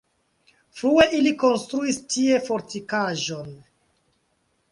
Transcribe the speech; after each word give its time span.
Frue 0.79 1.03
ili 1.17 1.33
konstruis 1.43 1.99
tie 2.15 2.41
fortikaĵon. 2.47 3.53